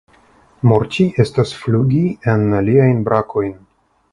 Morti 0.69 1.05
estas 1.25 1.53
flugi 1.65 2.01
en 2.33 2.51
liajn 2.71 3.07
brakojn. 3.11 3.57